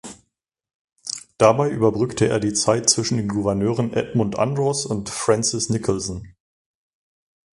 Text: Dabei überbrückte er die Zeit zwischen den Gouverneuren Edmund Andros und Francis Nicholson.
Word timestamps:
Dabei 1.37 1.69
überbrückte 1.69 2.27
er 2.27 2.39
die 2.39 2.53
Zeit 2.55 2.89
zwischen 2.89 3.17
den 3.17 3.27
Gouverneuren 3.27 3.93
Edmund 3.93 4.35
Andros 4.39 4.87
und 4.87 5.09
Francis 5.09 5.69
Nicholson. 5.69 6.33